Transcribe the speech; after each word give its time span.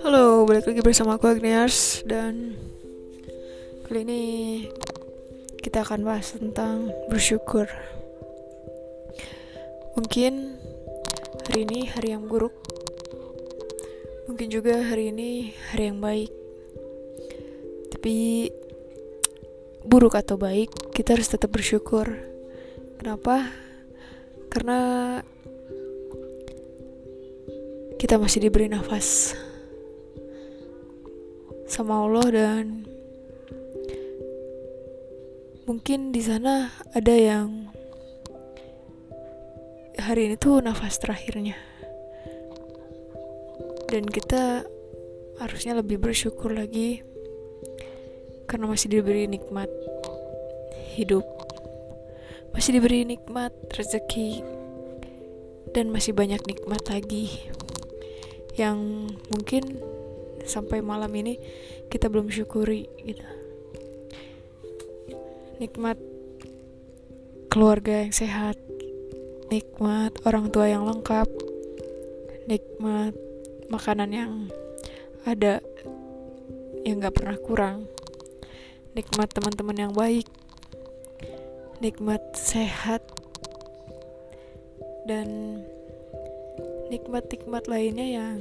Halo, 0.00 0.48
balik 0.48 0.64
lagi 0.64 0.80
bersama 0.80 1.20
aku 1.20 1.28
Agniars 1.28 2.00
dan 2.08 2.56
kali 3.84 4.08
ini 4.08 4.22
kita 5.60 5.84
akan 5.84 6.08
bahas 6.08 6.32
tentang 6.32 6.88
bersyukur. 7.12 7.68
Mungkin 10.00 10.56
hari 11.52 11.68
ini 11.68 11.92
hari 11.92 12.16
yang 12.16 12.32
buruk. 12.32 12.56
Mungkin 14.24 14.48
juga 14.48 14.80
hari 14.80 15.12
ini 15.12 15.52
hari 15.68 15.92
yang 15.92 16.00
baik. 16.00 16.32
Tapi 17.92 18.48
buruk 19.84 20.16
atau 20.16 20.40
baik, 20.40 20.96
kita 20.96 21.20
harus 21.20 21.28
tetap 21.28 21.52
bersyukur. 21.52 22.08
Kenapa? 22.96 23.52
Karena 24.48 24.80
kita 28.04 28.20
masih 28.20 28.44
diberi 28.44 28.68
nafas 28.68 29.32
sama 31.64 32.04
Allah 32.04 32.28
dan 32.28 32.84
mungkin 35.64 36.12
di 36.12 36.20
sana 36.20 36.68
ada 36.92 37.16
yang 37.16 37.72
hari 39.96 40.28
ini 40.28 40.36
tuh 40.36 40.60
nafas 40.60 41.00
terakhirnya. 41.00 41.56
Dan 43.88 44.04
kita 44.04 44.68
harusnya 45.40 45.80
lebih 45.80 45.96
bersyukur 45.96 46.52
lagi 46.52 47.00
karena 48.44 48.68
masih 48.68 49.00
diberi 49.00 49.24
nikmat 49.32 49.72
hidup 50.92 51.24
masih 52.52 52.76
diberi 52.76 53.08
nikmat 53.08 53.56
rezeki 53.72 54.44
dan 55.72 55.88
masih 55.88 56.12
banyak 56.12 56.44
nikmat 56.44 56.84
lagi 56.92 57.48
yang 58.54 59.10
mungkin 59.32 59.82
sampai 60.44 60.84
malam 60.84 61.10
ini 61.14 61.40
kita 61.90 62.06
belum 62.10 62.30
syukuri 62.30 62.86
gitu. 63.02 63.24
Nikmat 65.58 65.98
keluarga 67.54 68.02
yang 68.02 68.10
sehat 68.10 68.58
nikmat 69.46 70.10
orang 70.26 70.50
tua 70.50 70.66
yang 70.66 70.82
lengkap 70.82 71.30
nikmat 72.50 73.14
makanan 73.70 74.10
yang 74.10 74.32
ada 75.22 75.62
yang 76.82 76.98
gak 76.98 77.14
pernah 77.14 77.38
kurang 77.38 77.86
nikmat 78.98 79.30
teman-teman 79.30 79.88
yang 79.88 79.92
baik 79.94 80.26
nikmat 81.78 82.20
sehat 82.34 83.06
dan 85.06 85.60
nikmat-nikmat 86.94 87.66
lainnya 87.66 88.06
yang 88.06 88.38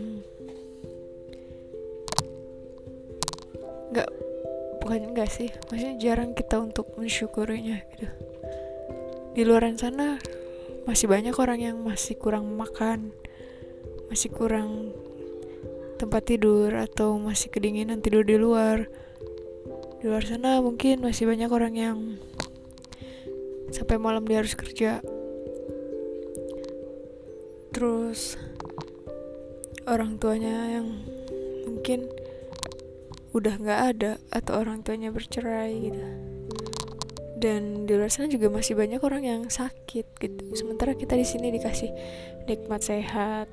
nggak 3.90 4.10
bukan 4.82 5.02
enggak 5.10 5.30
sih 5.34 5.50
maksudnya 5.70 5.98
jarang 5.98 6.38
kita 6.38 6.62
untuk 6.62 6.94
mensyukurinya 6.94 7.82
gitu. 7.98 8.08
Di 9.34 9.42
luar 9.42 9.66
sana 9.74 10.22
masih 10.86 11.10
banyak 11.10 11.34
orang 11.34 11.60
yang 11.66 11.78
masih 11.82 12.14
kurang 12.14 12.46
makan 12.54 13.10
masih 14.14 14.30
kurang 14.30 14.94
tempat 15.98 16.30
tidur 16.30 16.70
atau 16.78 17.18
masih 17.18 17.50
kedinginan 17.50 17.98
tidur 18.04 18.22
di 18.22 18.38
luar. 18.38 18.86
Di 19.98 20.06
luar 20.06 20.22
sana 20.28 20.62
mungkin 20.62 21.02
masih 21.02 21.26
banyak 21.26 21.50
orang 21.50 21.74
yang 21.74 21.98
sampai 23.74 23.98
malam 23.98 24.22
dia 24.28 24.44
harus 24.44 24.54
kerja 24.54 25.02
terus 27.74 28.38
orang 29.90 30.22
tuanya 30.22 30.80
yang 30.80 30.88
mungkin 31.66 32.08
udah 33.34 33.58
nggak 33.58 33.82
ada 33.98 34.12
atau 34.30 34.62
orang 34.62 34.86
tuanya 34.86 35.10
bercerai 35.10 35.74
gitu. 35.90 36.06
Dan 37.44 37.84
di 37.90 37.98
luar 37.98 38.08
sana 38.08 38.32
juga 38.32 38.48
masih 38.48 38.78
banyak 38.78 39.02
orang 39.04 39.28
yang 39.28 39.42
sakit 39.50 40.06
gitu. 40.16 40.44
Sementara 40.56 40.96
kita 40.96 41.18
di 41.20 41.28
sini 41.28 41.52
dikasih 41.52 41.92
nikmat 42.48 42.86
sehat 42.86 43.52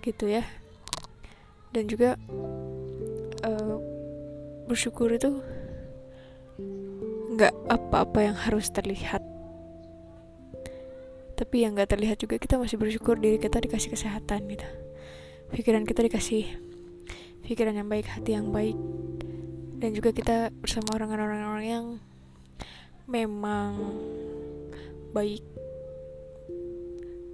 gitu 0.00 0.30
ya. 0.30 0.46
Dan 1.74 1.90
juga 1.90 2.16
uh, 3.44 3.76
bersyukur 4.70 5.12
itu 5.12 5.42
nggak 7.36 7.52
apa-apa 7.68 8.18
yang 8.30 8.36
harus 8.38 8.70
terlihat 8.72 9.20
tapi 11.40 11.64
yang 11.64 11.72
nggak 11.72 11.96
terlihat 11.96 12.20
juga 12.20 12.36
kita 12.36 12.60
masih 12.60 12.76
bersyukur 12.76 13.16
diri 13.16 13.40
kita 13.40 13.64
dikasih 13.64 13.96
kesehatan 13.96 14.44
gitu. 14.52 14.68
Pikiran 15.56 15.88
kita 15.88 16.04
dikasih 16.04 16.44
pikiran 17.48 17.80
yang 17.80 17.88
baik, 17.88 18.04
hati 18.12 18.36
yang 18.36 18.52
baik, 18.52 18.76
dan 19.80 19.96
juga 19.96 20.12
kita 20.12 20.52
bersama 20.60 21.00
orang-orang 21.00 21.64
yang 21.64 21.86
memang 23.08 23.72
baik 25.16 25.40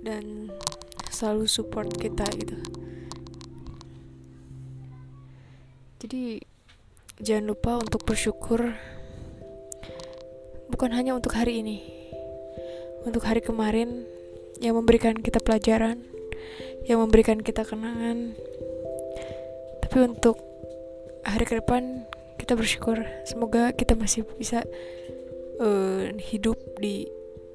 dan 0.06 0.54
selalu 1.10 1.50
support 1.50 1.90
kita 1.98 2.30
gitu. 2.38 2.62
Jadi 5.98 6.38
jangan 7.18 7.50
lupa 7.50 7.82
untuk 7.82 8.06
bersyukur. 8.06 8.70
Bukan 10.70 10.94
hanya 10.94 11.18
untuk 11.18 11.34
hari 11.34 11.66
ini, 11.66 11.95
untuk 13.06 13.22
hari 13.22 13.38
kemarin 13.38 14.02
yang 14.58 14.74
memberikan 14.74 15.14
kita 15.14 15.38
pelajaran, 15.38 16.02
yang 16.90 16.98
memberikan 16.98 17.38
kita 17.38 17.62
kenangan, 17.62 18.34
tapi 19.78 20.02
untuk 20.02 20.36
hari 21.22 21.46
ke 21.46 21.54
depan 21.62 22.02
kita 22.36 22.58
bersyukur. 22.58 22.98
Semoga 23.22 23.70
kita 23.70 23.94
masih 23.94 24.26
bisa 24.34 24.66
uh, 25.62 26.10
hidup 26.18 26.58
di 26.82 27.06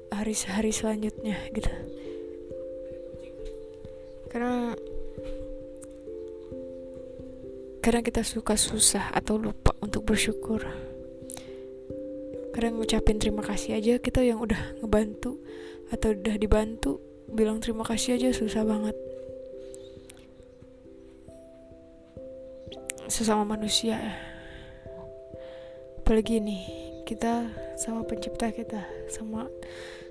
hari-hari 0.08 0.72
selanjutnya 0.72 1.36
gitu. 1.52 1.70
Karena 4.32 4.72
kadang 7.84 8.04
kita 8.06 8.24
suka 8.24 8.56
susah 8.56 9.12
atau 9.12 9.36
lupa 9.36 9.76
untuk 9.84 10.08
bersyukur 10.08 10.91
kadang 12.52 12.76
ngucapin 12.76 13.16
terima 13.16 13.40
kasih 13.40 13.80
aja 13.80 13.96
kita 13.96 14.20
yang 14.20 14.36
udah 14.38 14.76
ngebantu 14.84 15.40
atau 15.88 16.12
udah 16.12 16.36
dibantu 16.36 17.00
bilang 17.32 17.64
terima 17.64 17.84
kasih 17.84 18.20
aja 18.20 18.28
susah 18.32 18.64
banget. 18.64 18.96
Sesama 23.08 23.44
manusia. 23.44 23.96
Apalagi 26.00 26.44
nih 26.44 26.62
kita 27.08 27.48
sama 27.80 28.04
pencipta 28.04 28.52
kita 28.52 28.84
sama 29.08 29.48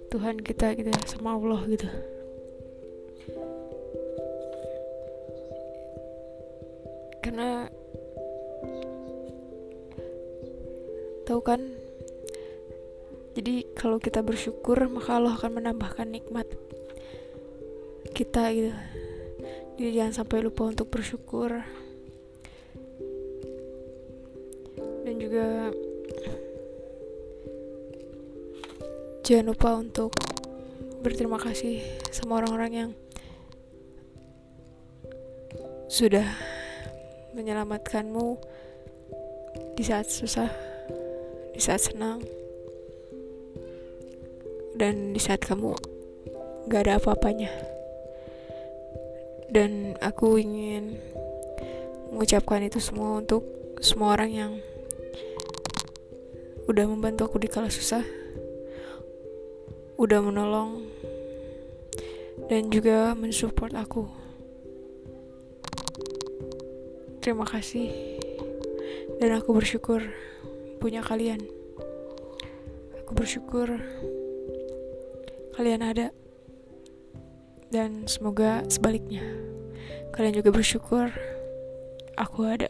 Tuhan 0.10 0.42
kita 0.42 0.74
gitu 0.78 0.90
sama 1.06 1.38
Allah 1.38 1.62
gitu. 1.70 1.88
Karena 7.22 7.70
tahu 11.26 11.40
kan 11.46 11.81
jadi 13.32 13.64
kalau 13.78 13.98
kita 13.98 14.20
bersyukur 14.20 14.76
maka 14.92 15.16
Allah 15.16 15.40
akan 15.40 15.64
menambahkan 15.64 16.08
nikmat 16.12 16.48
kita 18.12 18.52
gitu. 18.52 18.76
Jadi 19.80 19.90
jangan 19.98 20.14
sampai 20.14 20.44
lupa 20.44 20.68
untuk 20.68 20.92
bersyukur. 20.92 21.64
Juga 25.22 25.72
jangan 29.24 29.46
lupa 29.54 29.70
untuk 29.80 30.12
berterima 31.00 31.40
kasih 31.40 31.80
sama 32.12 32.42
orang-orang 32.44 32.72
yang 32.74 32.92
sudah 35.88 36.26
menyelamatkanmu 37.32 38.44
di 39.80 39.84
saat 39.88 40.10
susah, 40.12 40.52
di 41.56 41.62
saat 41.64 41.86
senang, 41.86 42.20
dan 44.82 45.14
di 45.14 45.22
saat 45.22 45.46
kamu 45.46 45.78
gak 46.66 46.90
ada 46.90 46.98
apa-apanya. 46.98 47.54
Dan 49.54 49.94
aku 50.02 50.42
ingin 50.42 50.98
mengucapkan 52.10 52.66
itu 52.66 52.82
semua 52.82 53.22
untuk 53.22 53.46
semua 53.78 54.18
orang 54.18 54.32
yang 54.34 54.52
udah 56.66 56.86
membantu 56.90 57.30
aku 57.30 57.38
di 57.42 57.50
kala 57.50 57.68
susah 57.68 58.06
udah 59.98 60.20
menolong 60.24 60.88
dan 62.48 62.70
juga 62.74 63.12
mensupport 63.18 63.74
aku 63.76 64.06
terima 67.20 67.44
kasih 67.44 67.92
dan 69.20 69.36
aku 69.36 69.52
bersyukur 69.58 70.00
punya 70.80 71.04
kalian 71.04 71.44
aku 73.04 73.12
bersyukur 73.14 73.82
kalian 75.62 75.86
ada. 75.86 76.10
Dan 77.70 78.10
semoga 78.10 78.66
sebaliknya. 78.66 79.22
Kalian 80.10 80.42
juga 80.42 80.50
bersyukur 80.50 81.14
aku 82.18 82.50
ada 82.50 82.68